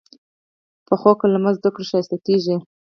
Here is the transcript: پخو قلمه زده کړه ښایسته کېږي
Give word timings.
پخو 0.87 1.11
قلمه 1.21 1.51
زده 1.57 1.69
کړه 1.75 1.85
ښایسته 1.89 2.17
کېږي 2.25 2.55